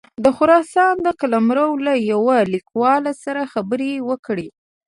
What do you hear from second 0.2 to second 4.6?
د خراسان د قلموال له یوه لیکوال سره خبرې وکړې.